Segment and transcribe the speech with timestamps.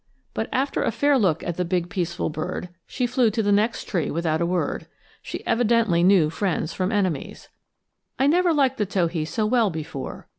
[0.33, 3.83] But after a fair look at the big peaceful bird, she flew to the next
[3.87, 4.87] tree without a word
[5.21, 7.49] she evidently knew friends from enemies.
[8.17, 10.27] I never liked the towhee so well before.